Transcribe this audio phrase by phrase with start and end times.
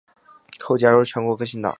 [0.59, 1.69] 后加入全国革新党。